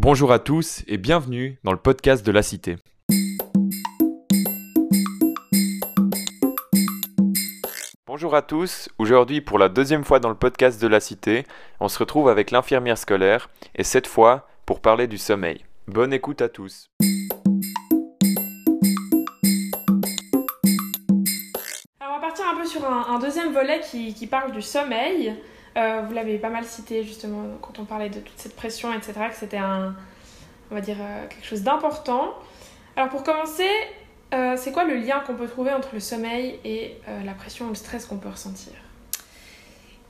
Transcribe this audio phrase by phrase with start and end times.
[0.00, 2.76] Bonjour à tous et bienvenue dans le podcast de la Cité.
[8.06, 11.42] Bonjour à tous, aujourd'hui pour la deuxième fois dans le podcast de la Cité,
[11.80, 15.64] on se retrouve avec l'infirmière scolaire et cette fois pour parler du sommeil.
[15.88, 16.90] Bonne écoute à tous.
[21.98, 25.34] Alors on va partir un peu sur un, deuxième volet qui parle du sommeil.
[25.78, 29.12] Euh, vous l'avez pas mal cité justement quand on parlait de toute cette pression, etc.,
[29.30, 29.94] que c'était un,
[30.70, 32.34] on va dire, euh, quelque chose d'important.
[32.96, 33.70] Alors pour commencer,
[34.34, 37.68] euh, c'est quoi le lien qu'on peut trouver entre le sommeil et la pression ou
[37.68, 38.72] le stress qu'on peut ressentir?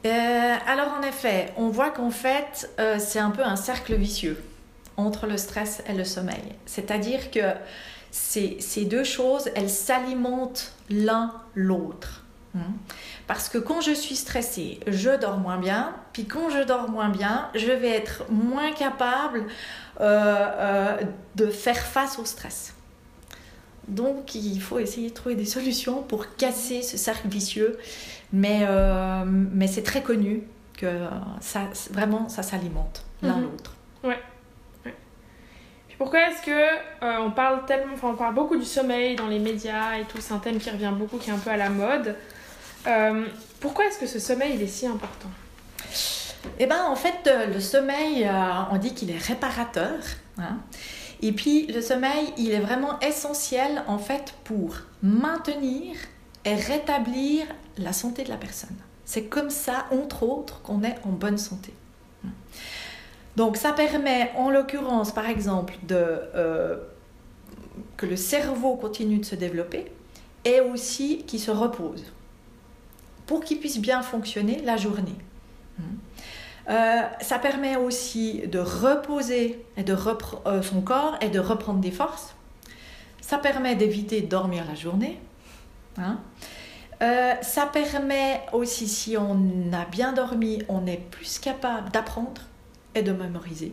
[0.05, 4.43] Alors en effet, on voit qu'en fait, c'est un peu un cercle vicieux
[4.97, 6.55] entre le stress et le sommeil.
[6.65, 7.53] C'est-à-dire que
[8.11, 12.25] ces, ces deux choses, elles s'alimentent l'un l'autre.
[12.55, 12.61] Hmm.
[13.27, 15.95] Parce que quand je suis stressée, je dors moins bien.
[16.15, 19.45] Puis quand je dors moins bien, je vais être moins capable
[20.01, 20.97] euh, euh,
[21.35, 22.73] de faire face au stress.
[23.87, 27.79] Donc il faut essayer de trouver des solutions pour casser ce cercle vicieux.
[28.33, 30.43] Mais, euh, mais c'est très connu
[30.77, 30.87] que
[31.41, 33.43] ça, vraiment ça s'alimente l'un Mhm.
[33.45, 33.73] l'autre.
[35.89, 39.39] Puis pourquoi est-ce que on parle tellement, enfin on parle beaucoup du sommeil dans les
[39.39, 41.71] médias et tout, c'est un thème qui revient beaucoup, qui est un peu à la
[41.71, 42.15] mode.
[42.87, 43.27] Euh,
[43.61, 45.29] pourquoi est-ce que ce sommeil il est si important?
[46.59, 49.99] Eh ben, en fait, euh, le sommeil, euh, on dit qu'il est réparateur.
[50.39, 50.59] hein.
[51.21, 55.97] Et puis, le sommeil, il est vraiment essentiel, en fait, pour maintenir
[56.45, 57.45] et rétablir
[57.77, 58.77] la santé de la personne.
[59.05, 61.75] C'est comme ça, entre autres, qu'on est en bonne santé.
[63.35, 69.91] Donc, ça permet, en l'occurrence, par exemple, que le cerveau continue de se développer
[70.45, 72.05] et aussi qu'il se repose
[73.29, 75.15] pour qu'il puisse bien fonctionner la journée.
[76.69, 79.95] Euh, ça permet aussi de reposer et de
[80.47, 82.35] euh, son corps et de reprendre des forces.
[83.21, 85.21] Ça permet d'éviter de dormir la journée.
[85.99, 86.19] hein.
[87.01, 92.43] Euh, ça permet aussi, si on a bien dormi, on est plus capable d'apprendre
[92.95, 93.73] et de mémoriser.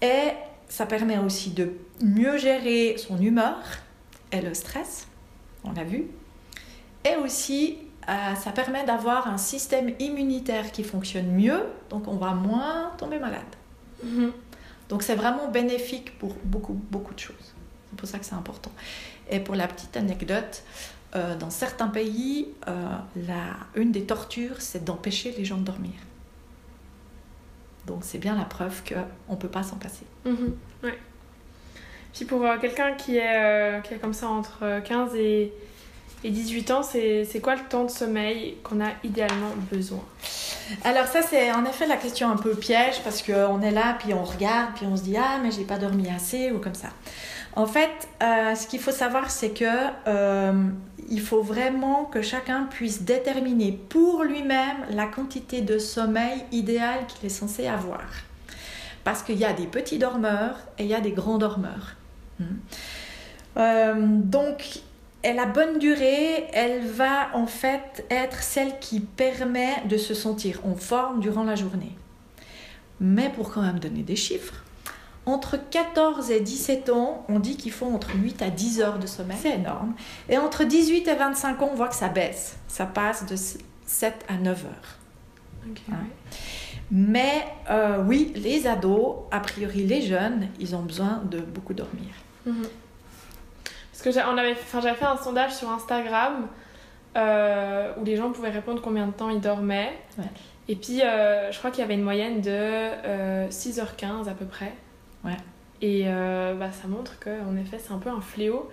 [0.00, 0.28] Et
[0.68, 3.58] ça permet aussi de mieux gérer son humeur
[4.30, 5.08] et le stress,
[5.64, 6.06] on l'a vu.
[7.04, 12.32] Et aussi, euh, ça permet d'avoir un système immunitaire qui fonctionne mieux, donc on va
[12.32, 13.42] moins tomber malade.
[14.88, 17.54] Donc c'est vraiment bénéfique pour beaucoup, beaucoup de choses.
[17.90, 18.72] C'est pour ça que c'est important.
[19.30, 20.64] Et pour la petite anecdote,
[21.14, 22.72] euh, dans certains pays, euh,
[23.14, 25.92] la, une des tortures, c'est d'empêcher les gens de dormir.
[27.86, 30.06] Donc c'est bien la preuve qu'on ne peut pas s'en passer.
[30.24, 30.98] Mhm, ouais.
[32.12, 35.52] Puis pour quelqu'un qui est, qui est comme ça entre euh, 15 et,
[36.24, 40.04] et 18 ans, c'est quoi le temps de sommeil qu'on a idéalement besoin?
[40.84, 44.14] Alors ça c'est en effet la question un peu piège parce qu'on est là puis
[44.14, 46.88] on regarde puis on se dit ah mais j'ai pas dormi assez ou comme ça.
[47.54, 47.90] En fait,
[48.22, 49.64] euh, ce qu'il faut savoir c'est que
[50.06, 50.68] euh,
[51.08, 57.26] il faut vraiment que chacun puisse déterminer pour lui-même la quantité de sommeil idéal qu'il
[57.26, 58.04] est censé avoir.
[59.04, 61.96] Parce qu'il y a des petits dormeurs et il y a des grands dormeurs.
[62.38, 62.44] Hmm.
[63.58, 64.80] Euh, donc
[65.24, 70.74] la bonne durée, elle va en fait être celle qui permet de se sentir en
[70.74, 71.96] forme durant la journée.
[73.00, 74.64] Mais pour quand même donner des chiffres,
[75.24, 79.06] entre 14 et 17 ans, on dit qu'il faut entre 8 à 10 heures de
[79.06, 79.36] sommeil.
[79.40, 79.94] C'est énorme.
[80.28, 82.56] Et entre 18 et 25 ans, on voit que ça baisse.
[82.66, 83.36] Ça passe de
[83.86, 84.98] 7 à 9 heures.
[85.88, 85.94] Ouais.
[86.90, 92.10] Mais euh, oui, les ados, a priori les jeunes, ils ont besoin de beaucoup dormir.
[92.44, 92.64] Mhm.
[94.02, 96.48] Parce que on avait, j'avais fait un sondage sur Instagram
[97.16, 99.92] euh, où les gens pouvaient répondre combien de temps ils dormaient.
[100.18, 100.24] Ouais.
[100.68, 104.46] Et puis, euh, je crois qu'il y avait une moyenne de euh, 6h15 à peu
[104.46, 104.72] près.
[105.24, 105.36] Ouais.
[105.82, 108.70] Et euh, bah, ça montre qu'en effet, c'est un peu un fléau.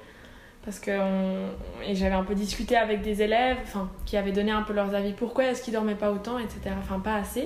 [0.64, 1.50] Parce que on-
[1.84, 3.58] et j'avais un peu discuté avec des élèves
[4.06, 5.14] qui avaient donné un peu leurs avis.
[5.14, 6.60] Pourquoi est-ce qu'ils dormaient pas autant, etc.
[6.80, 7.42] Enfin, pas assez.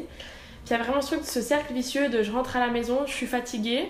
[0.65, 2.67] Puis il y a vraiment ce truc, ce cercle vicieux de je rentre à la
[2.69, 3.89] maison, je suis fatiguée.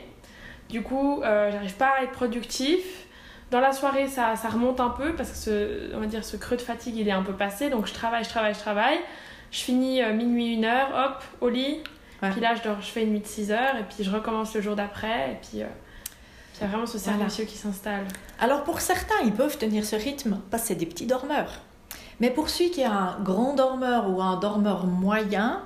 [0.70, 3.06] Du coup, j'arrive pas à être productif.
[3.54, 6.38] Dans la soirée, ça, ça remonte un peu parce que ce, on va dire, ce
[6.38, 7.70] creux de fatigue, il est un peu passé.
[7.70, 8.98] Donc je travaille, je travaille, je travaille.
[9.52, 11.84] Je finis euh, minuit, une heure, hop, au lit.
[12.24, 12.32] Ouais.
[12.32, 14.56] Puis là, je, dors, je fais une nuit de 6 heures et puis je recommence
[14.56, 15.34] le jour d'après.
[15.34, 15.68] Et puis euh,
[16.54, 17.46] puis il y a vraiment ce cercle Voilà.
[17.46, 18.06] qui s'installe.
[18.40, 21.62] Alors pour certains, ils peuvent tenir ce rythme parce que c'est des petits dormeurs.
[22.20, 25.62] Mais pour celui qui est un grand dormeur ou un dormeur moyen,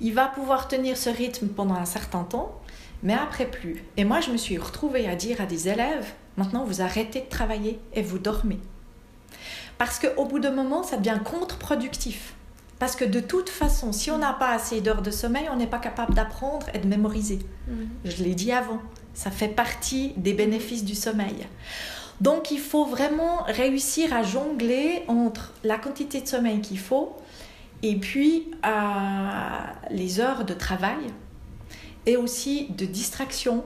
[0.00, 2.60] il va pouvoir tenir ce rythme pendant un certain temps,
[3.02, 3.82] mais après plus.
[3.96, 7.28] Et moi, je me suis retrouvée à dire à des élèves, maintenant vous arrêtez de
[7.28, 8.58] travailler et vous dormez.
[9.78, 12.34] Parce qu'au bout d'un moment, ça devient contre-productif.
[12.78, 15.66] Parce que de toute façon, si on n'a pas assez d'heures de sommeil, on n'est
[15.66, 17.38] pas capable d'apprendre et de mémoriser.
[17.68, 17.88] Mhm.
[18.04, 18.80] Je l'ai dit avant,
[19.14, 21.46] ça fait partie des bénéfices du sommeil.
[22.20, 27.16] Donc il faut vraiment réussir à jongler entre la quantité de sommeil qu'il faut
[27.82, 28.70] et puis euh,
[29.90, 31.06] les heures de travail
[32.06, 33.64] et aussi de distraction.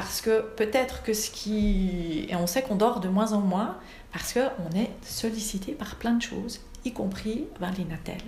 [0.00, 2.26] Parce que peut-être que ce qui...
[2.28, 3.76] Et on sait qu'on dort de moins en moins
[4.12, 8.20] parce qu'on est sollicité par plein de choses, y compris ben, l'inatel,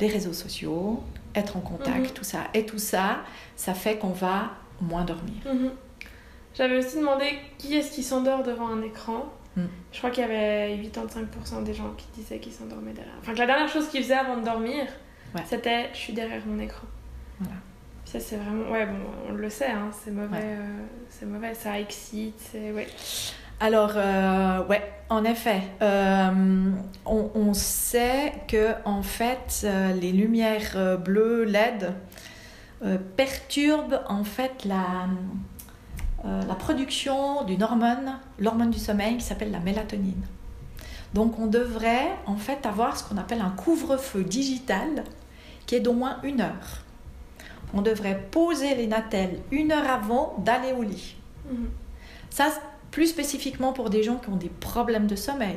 [0.00, 1.02] les réseaux sociaux,
[1.34, 2.10] être en contact, Mhm.
[2.14, 2.38] tout ça.
[2.54, 3.18] Et tout ça,
[3.56, 5.34] ça fait qu'on va moins dormir.
[5.44, 5.70] Mhm.
[6.54, 7.26] J'avais aussi demandé
[7.58, 9.26] qui est-ce qui s'endort devant un écran.
[9.56, 9.64] Mm.
[9.92, 13.14] Je crois qu'il y avait 85% des gens qui disaient qu'ils s'endormaient derrière.
[13.20, 14.84] Enfin, que la dernière chose qu'ils faisaient avant de dormir,
[15.34, 15.42] Ouais.
[15.48, 16.86] c'était je suis derrière mon écran.
[17.38, 17.56] Voilà.
[18.10, 18.68] Ça, c'est vraiment.
[18.72, 18.98] Ouais, bon,
[19.28, 20.36] on le sait, hein, c'est mauvais.
[20.36, 20.42] Ouais.
[20.42, 22.50] euh, c'est mauvais, ça excite.
[22.54, 22.88] Ouais.
[23.60, 26.72] Alors, euh, ouais, en effet, euh,
[27.06, 29.64] on, on sait que en fait,
[30.00, 31.92] les lumières bleues LED
[33.16, 35.06] perturbent en fait la,
[36.24, 40.26] la production d'une hormone, l'hormone du sommeil qui s'appelle la mélatonine.
[41.14, 45.04] Donc, on devrait en fait avoir ce qu'on appelle un couvre-feu digital
[45.66, 46.82] qui est d'au moins une heure.
[47.74, 51.16] On devrait poser les natels une heure avant d'aller au lit.
[51.50, 51.68] Mhm.
[52.30, 52.48] Ça,
[52.90, 55.56] plus spécifiquement pour des gens qui ont des problèmes de sommeil.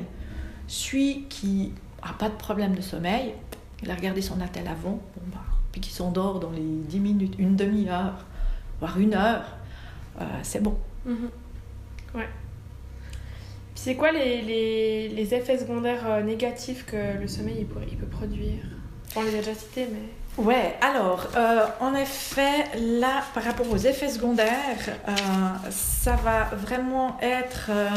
[0.68, 1.74] Celui qui
[2.06, 3.34] n'a pas de problème de sommeil,
[3.82, 5.40] il a regardé son attel avant, bon bah,
[5.72, 8.26] puis qui s'endort dans les 10 minutes, une demi-heure,
[8.80, 9.44] voire une heure,
[10.22, 10.78] euh, c'est bon.
[11.06, 11.30] Mhm.
[12.16, 12.28] Ouais.
[13.76, 17.98] C'est quoi les, les, les effets secondaires euh, négatifs que le sommeil il, pourrait- il
[17.98, 18.60] peut produire?
[19.16, 20.00] On les a déjà cités, mais.
[20.36, 25.12] Ouais, alors, euh, en effet, là, par rapport aux effets secondaires, euh,
[25.70, 27.68] ça va vraiment être...
[27.70, 27.90] euh,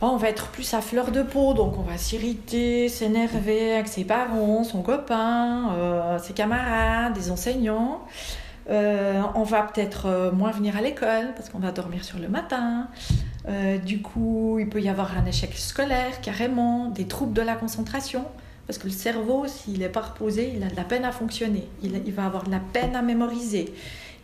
[0.00, 4.04] on va être plus à fleur de peau, donc on va s'irriter, s'énerver avec ses
[4.04, 8.02] parents, son copain, ses camarades, des enseignants.
[8.68, 12.88] On va peut-être moins venir à l'école parce qu'on va dormir sur le matin.
[13.86, 18.26] Du coup, il peut y avoir un échec scolaire carrément, des troubles de la concentration.
[18.66, 21.68] Parce que le cerveau, s'il n'est pas reposé, il a de la peine à fonctionner.
[21.82, 23.72] Il, il va avoir de la peine à mémoriser.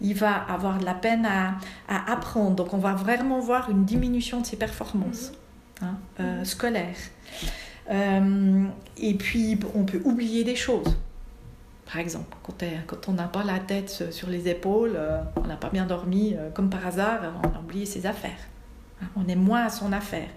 [0.01, 1.59] Il va avoir de la peine à,
[1.89, 2.57] à apprendre.
[2.57, 5.33] Donc, on va vraiment voir une diminution de ses performances
[5.81, 6.97] hein, euh, scolaires.
[7.91, 8.65] Euh,
[8.99, 10.97] et puis, on peut oublier des choses.
[11.87, 15.69] Par exemple, quand, on n'a pas la tête sur les épaules, euh, on n'a pas
[15.69, 18.39] bien dormi, comme par hasard, on a oublié ses affaires.
[19.17, 20.29] On est moins à son affaire.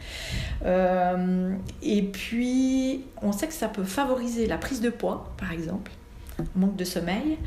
[0.65, 5.91] Euh, et puis, on sait que ça peut favoriser la prise de poids, par exemple,
[6.55, 7.37] manque de sommeil.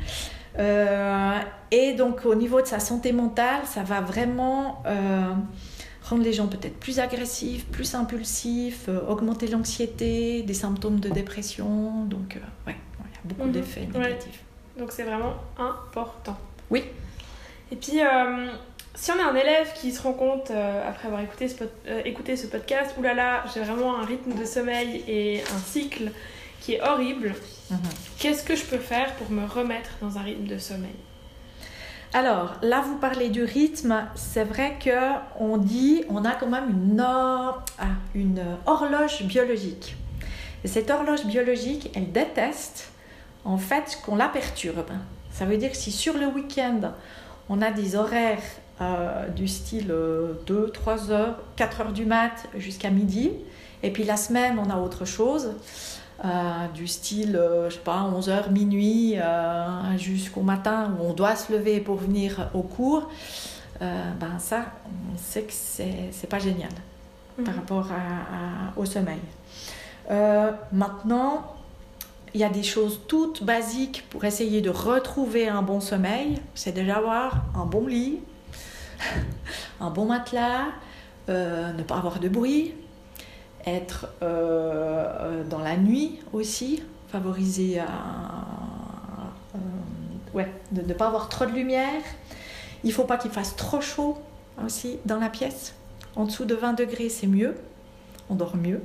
[0.57, 1.39] Euh,
[1.71, 5.33] et donc, au niveau de sa santé mentale, ça va vraiment euh,
[6.03, 12.05] rendre les gens peut-être plus agressifs, plus impulsifs, augmenter l'anxiété, des symptômes de dépression.
[12.05, 12.37] Donc,
[12.67, 13.51] ouais, il y a beaucoup Mhm.
[13.51, 13.99] d'effets Ouais.
[13.99, 14.43] négatifs.
[14.77, 16.37] Donc c'est vraiment important.
[16.69, 16.83] Oui.
[17.71, 17.99] Et puis,
[19.01, 21.69] si on est un élève qui se rend compte, euh, après avoir écouté ce, pod-
[21.87, 26.11] euh, écouté ce podcast, oulala, j'ai vraiment un rythme de sommeil et un cycle
[26.59, 27.33] qui est horrible,
[27.71, 27.77] Mhm.
[28.19, 30.95] qu'est-ce que je peux faire pour me remettre dans un rythme de sommeil?
[32.13, 34.03] Alors, là, vous parlez du rythme.
[34.15, 34.89] C'est vrai que
[35.39, 37.85] on dit, on a quand même une, ah,
[38.15, 39.95] une horloge biologique.
[40.63, 42.91] Et cette horloge biologique, elle déteste
[43.45, 44.89] en fait qu'on la perturbe.
[45.31, 46.81] Ça veut dire que si sur le week-end,
[47.47, 48.41] on a des horaires
[48.81, 49.93] euh, du style
[50.47, 53.31] 2, 3 heures, 4 heures du mat jusqu'à midi,
[53.83, 55.51] et puis la semaine, on a autre chose,
[56.25, 61.35] euh, du style, euh, je sais pas, 11h, minuit, euh, jusqu'au matin où on doit
[61.35, 63.09] se lever pour venir au cours,
[63.81, 66.71] euh, ben ça, on sait que c'est pas génial
[67.45, 67.59] par Mhm.
[67.61, 67.95] rapport à-
[68.75, 69.19] à- au sommeil.
[70.11, 71.53] Euh, maintenant,
[72.33, 76.39] il y a des choses toutes basiques pour essayer de retrouver un bon sommeil.
[76.53, 78.19] C'est déjà avoir un bon lit,
[79.79, 80.67] un bon matelas,
[81.29, 82.73] euh, ne pas avoir de bruit,
[83.65, 87.83] être euh, euh, dans la nuit aussi, favoriser euh,
[90.33, 92.01] ouais, de ne pas avoir trop de lumière.
[92.83, 94.17] Il faut pas qu'il fasse trop chaud
[94.63, 95.75] aussi dans la pièce.
[96.15, 97.55] En dessous de 20 degrés, c'est mieux.
[98.29, 98.81] On dort mieux.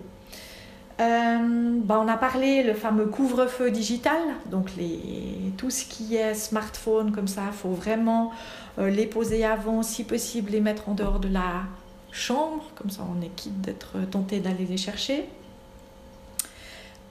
[1.01, 4.71] Euh, bah, on a parlé le fameux couvre-feu digital, donc
[5.57, 8.33] tout ce qui est smartphone comme ça, faut vraiment
[8.79, 11.65] euh, les poser avant, si possible les mettre en dehors de la
[12.13, 15.29] chambre, comme ça on est quitte d'être tenté d'aller les chercher.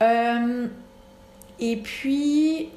[0.02, 0.68] Euh,
[1.60, 2.70] et puis,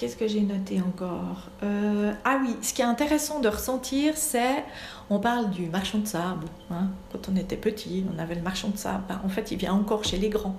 [0.00, 1.42] qu'est-ce que j'ai noté encore?
[1.62, 4.64] Euh, Ah oui, ce qui est intéressant de ressentir, c'est,
[5.10, 6.46] on parle du marchand de sable.
[6.70, 6.88] hein.
[7.12, 9.04] Quand on était petit, on avait le marchand de sable.
[9.08, 10.56] Ben, en fait, il vient encore chez les grands.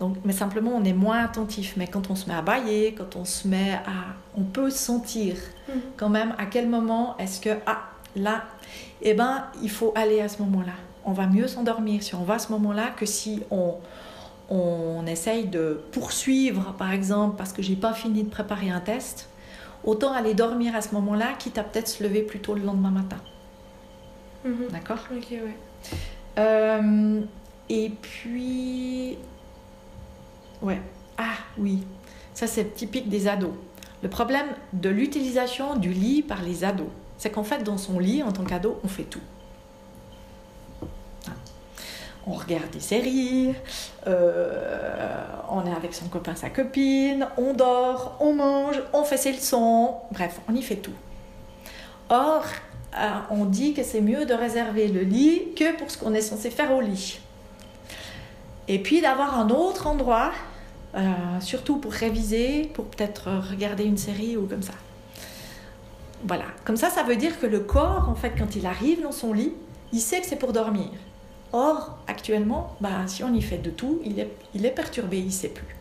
[0.00, 1.74] Donc, mais simplement, on est moins attentif.
[1.76, 4.14] Mais quand on se met à bailler, quand on se met à...
[4.36, 5.36] On peut sentir
[5.68, 5.80] Mhm.
[5.96, 7.50] quand même à quel moment est-ce que...
[7.66, 7.82] Ah,
[8.16, 8.42] là,
[9.02, 10.72] eh ben, il faut aller à ce moment-là.
[11.04, 13.74] On va mieux s'endormir si on va à ce moment-là que si on,
[14.48, 19.28] on essaye de poursuivre, par exemple, parce que j'ai pas fini de préparer un test.
[19.84, 22.90] Autant aller dormir à ce moment-là, quitte à peut-être se lever plus tôt le lendemain
[22.90, 23.18] matin.
[24.44, 24.68] Mhm.
[24.70, 24.98] D'accord?
[25.14, 25.56] Ok, ouais.
[26.38, 27.20] Euh,
[27.68, 29.18] et puis.
[30.62, 30.80] Ouais.
[31.16, 31.84] Ah oui,
[32.32, 33.50] ça c'est typique des ados.
[34.02, 38.22] Le problème de l'utilisation du lit par les ados, c'est qu'en fait, dans son lit,
[38.22, 39.20] en tant qu'ado, on fait tout.
[42.30, 43.54] On regarde des séries,
[44.06, 49.32] euh, on est avec son copain, sa copine, on dort, on mange, on fait ses
[49.32, 50.92] leçons, bref, on y fait tout.
[52.10, 52.44] Or,
[52.94, 56.20] euh, on dit que c'est mieux de réserver le lit que pour ce qu'on est
[56.20, 57.18] censé faire au lit.
[58.68, 60.32] Et puis d'avoir un autre endroit,
[60.96, 61.00] euh,
[61.40, 64.74] surtout pour réviser, pour peut-être regarder une série ou comme ça.
[66.24, 69.12] Voilà, comme ça, ça veut dire que le corps, en fait, quand il arrive dans
[69.12, 69.54] son lit,
[69.92, 70.90] il sait que c'est pour dormir.
[71.52, 75.26] Or, actuellement, bah, si on y fait de tout, il est, il est perturbé, il
[75.26, 75.76] ne sait plus.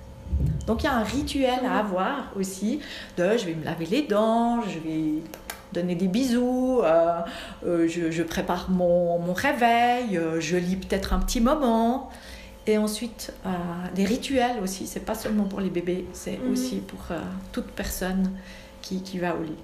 [0.65, 2.79] Donc il y a un rituel à avoir aussi
[3.17, 5.23] de je vais me laver les dents, je vais
[5.73, 7.19] donner des bisous, euh,
[7.65, 12.09] euh, je, je prépare mon, mon réveil, euh, je lis peut-être un petit moment.
[12.65, 13.31] Et ensuite,
[13.95, 16.51] des rituels aussi, c'est pas seulement pour les bébés, c'est Mhm.
[16.51, 16.99] aussi pour
[17.53, 18.31] toute personne
[18.81, 19.55] qui, qui va au lit.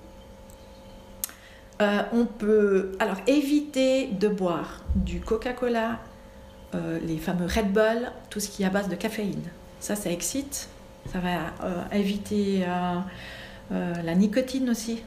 [1.84, 6.00] Euh, on peut alors éviter de boire du Coca-Cola,
[6.76, 9.44] euh, les fameux Red Bull, tout ce qui est à base de caféine.
[9.82, 10.70] Ça, ça excite,
[11.12, 12.66] ça va euh, éviter
[13.70, 15.02] la nicotine aussi.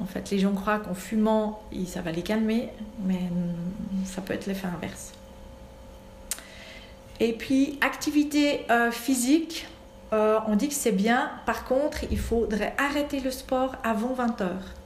[0.00, 2.70] En fait, les gens croient qu'en fumant, ça va les calmer,
[3.04, 5.12] mais mm, ça peut être l'effet inverse.
[7.20, 9.66] Et puis, activité physique,
[10.10, 11.30] on dit que c'est bien.
[11.44, 14.83] Par contre, il faudrait arrêter le sport avant 20 heures.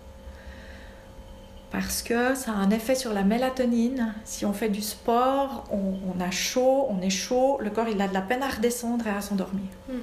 [1.70, 4.14] Parce que ça a un effet sur la mélatonine.
[4.24, 8.00] Si on fait du sport, on, on a chaud, on est chaud, le corps il
[8.00, 9.68] a de la peine à redescendre et à s'endormir.
[9.88, 10.00] Mhm.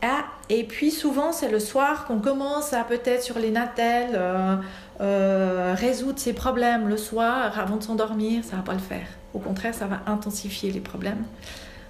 [0.00, 4.56] Ah, et puis souvent c'est le soir qu'on commence à peut-être sur les natelles euh,
[5.00, 9.06] euh, résoudre ses problèmes le soir avant de s'endormir, ça va pas le faire.
[9.34, 11.24] Au contraire, ça va intensifier les problèmes.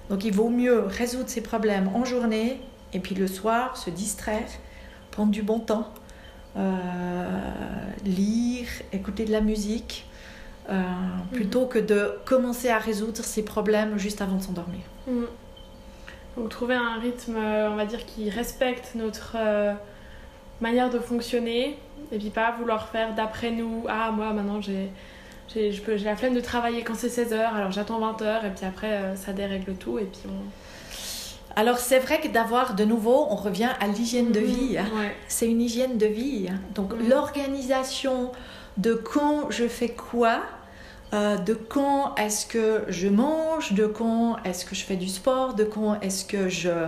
[0.09, 2.59] Donc il vaut mieux résoudre ses problèmes en journée
[2.93, 4.47] et puis le soir se distraire,
[5.11, 5.87] prendre du bon temps,
[8.05, 10.05] lire, écouter de la musique,
[10.69, 10.83] euh,
[11.31, 14.81] plutôt que de commencer à résoudre ses problèmes juste avant de s'endormir.
[15.07, 15.25] Mhm.
[16.37, 19.73] Donc trouver un rythme, euh, on va dire, qui respecte notre euh,
[20.61, 21.77] manière de fonctionner
[22.11, 23.85] et puis pas vouloir faire d'après nous.
[23.89, 24.89] Ah, moi maintenant j'ai
[25.47, 25.71] j'ai
[26.03, 29.33] la flemme de travailler quand c'est 16h, alors j'attends 20h et puis après euh, ça
[29.33, 30.43] dérègle tout et puis on.
[31.59, 34.45] Alors c'est vrai que d'avoir de nouveau, on revient à l'hygiène de Mhm.
[34.45, 34.77] vie.
[34.77, 34.85] hein.
[34.97, 35.13] Ouais.
[35.27, 36.47] C'est une hygiène de vie.
[36.49, 36.59] hein.
[36.73, 37.09] Donc Mhm.
[37.09, 38.31] l'organisation
[38.77, 40.35] de quand je fais quoi,
[41.13, 45.53] euh, de quand est-ce que je mange, de quand est-ce que je fais du sport,
[45.53, 46.87] de quand est-ce que je, euh,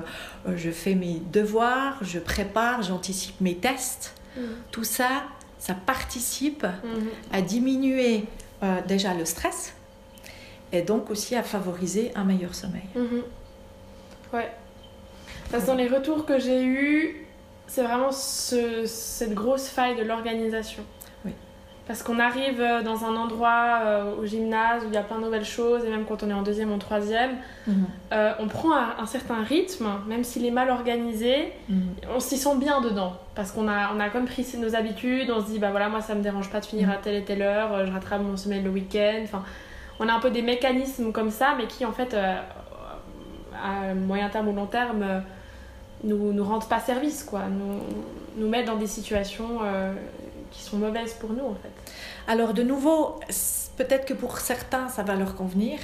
[0.56, 4.14] je fais mes devoirs, je prépare, j'anticipe mes tests.
[4.38, 4.44] Mhm.
[4.72, 5.10] Tout ça,
[5.60, 7.10] ça participe Mhm.
[7.34, 8.24] à diminuer
[8.64, 9.74] euh, déjà le stress
[10.72, 12.88] et donc aussi à favoriser un meilleur sommeil.
[12.96, 13.24] Mhm.
[14.34, 14.50] Ouais.
[15.52, 17.26] Parce que dans les retours que j'ai eus,
[17.68, 20.84] c'est vraiment ce- cette grosse faille de l'organisation.
[21.26, 21.32] Oui.
[21.88, 25.18] Parce qu'on arrive euh, dans un endroit euh, au gymnase où il y a plein
[25.20, 27.32] de nouvelles choses, et même quand on est en deuxième ou en troisième,
[27.68, 27.86] Mhm.
[28.14, 31.82] euh, on prend un, un certain rythme, même s'il est mal organisé, Mhm.
[32.16, 33.14] on s'y sent bien dedans.
[33.36, 36.02] Parce qu'on a, on a comme pris nos habitudes, on se dit, bah voilà, moi
[36.02, 38.62] ça me dérange pas de finir à telle et telle heure, je rattrape mon sommeil
[38.62, 39.20] le week-end.
[39.24, 39.44] Enfin,
[40.00, 42.36] on a un peu des mécanismes comme ça, mais qui en fait, euh,
[43.64, 45.24] à moyen terme ou long terme,
[46.04, 47.44] nous, nous rendent pas service, quoi.
[47.48, 47.80] Nous,
[48.38, 49.94] nous mettent dans des situations euh,
[50.52, 51.72] qui sont mauvaises pour nous, en fait.
[52.28, 53.20] Alors de nouveau,
[53.78, 55.80] peut-être que pour certains, ça va leur convenir.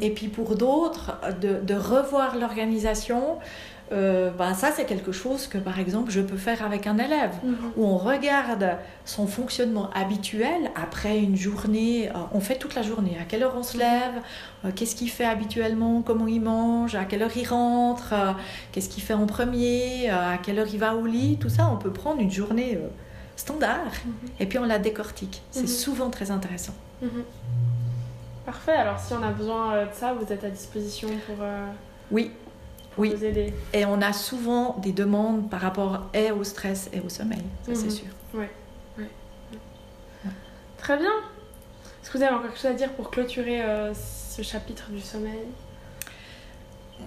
[0.00, 3.38] Et puis pour d'autres, de, de revoir l'organisation,
[3.92, 7.32] euh, ben ça c'est quelque chose que par exemple je peux faire avec un élève,
[7.42, 7.56] Mhm.
[7.76, 13.16] où on regarde son fonctionnement habituel après une journée, euh, on fait toute la journée,
[13.20, 14.22] à quelle heure on se lève,
[14.64, 18.14] euh, qu'est-ce qu'il fait habituellement, comment il mange, à quelle heure il rentre,
[18.70, 21.76] qu'est-ce qu'il fait en premier, à quelle heure il va au lit, tout ça on
[21.76, 22.78] peut prendre une journée
[23.34, 24.12] standard Mhm.
[24.38, 25.42] et puis on la décortique.
[25.50, 25.66] C'est Mhm.
[25.66, 26.74] souvent très intéressant.
[28.50, 31.66] Parfait, alors si on a besoin euh, de ça, vous êtes à disposition pour, euh,
[32.10, 32.32] Oui,
[32.98, 33.14] Oui.
[33.72, 37.76] Et on a souvent des demandes par rapport et au stress et au sommeil, ça
[37.76, 37.90] c'est Mhm.
[37.90, 38.06] sûr.
[40.78, 41.12] Très bien.
[42.02, 45.00] Est-ce que vous avez encore quelque chose à dire pour clôturer euh, ce chapitre du
[45.00, 45.44] sommeil?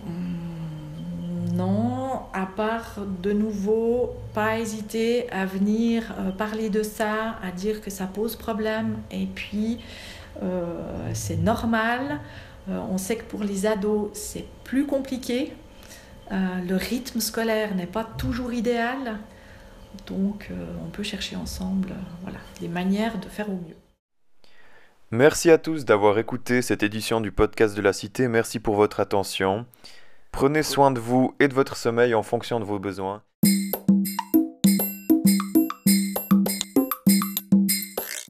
[0.06, 7.52] Hmm, non, à part de nouveau, pas hésiter à venir euh, parler de ça, à
[7.52, 8.98] dire que ça pose problème.
[9.12, 9.80] Et puis,
[11.14, 12.20] c'est normal.
[12.70, 15.54] Euh, on sait que pour les ados, c'est plus compliqué.
[16.32, 19.20] le rythme scolaire n'est pas toujours idéal.
[20.08, 20.50] Donc,
[20.84, 23.76] on peut chercher ensemble voilà, des manières de faire au mieux.
[25.12, 28.28] Merci à tous d'avoir écouté cette édition du podcast de la Cité.
[28.28, 29.68] Merci pour votre attention.
[30.32, 33.22] Prenez soin de vous et de votre sommeil en fonction de vos besoins.